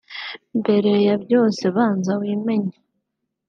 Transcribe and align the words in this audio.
Mbere 0.59 0.91
ya 1.05 1.15
byose 1.23 1.63
banza 1.75 2.11
wimenye 2.21 2.75